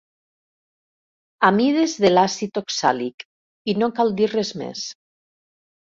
[1.49, 3.29] Amides de l'àcid oxàlic,
[3.75, 4.87] i no cal dir res més.